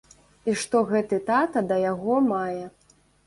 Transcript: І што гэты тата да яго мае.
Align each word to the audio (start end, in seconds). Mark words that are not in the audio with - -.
І 0.51 0.55
што 0.61 0.79
гэты 0.91 1.19
тата 1.27 1.63
да 1.73 1.77
яго 1.91 2.17
мае. 2.31 2.65